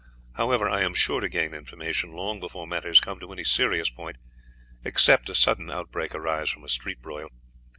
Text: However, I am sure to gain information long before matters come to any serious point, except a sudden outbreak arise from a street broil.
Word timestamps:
However, 0.33 0.67
I 0.67 0.81
am 0.81 0.95
sure 0.95 1.19
to 1.21 1.29
gain 1.29 1.53
information 1.53 2.11
long 2.13 2.39
before 2.39 2.65
matters 2.65 2.99
come 2.99 3.19
to 3.19 3.31
any 3.31 3.43
serious 3.43 3.91
point, 3.91 4.15
except 4.83 5.29
a 5.29 5.35
sudden 5.35 5.69
outbreak 5.69 6.15
arise 6.15 6.49
from 6.49 6.63
a 6.63 6.69
street 6.69 7.03
broil. 7.03 7.29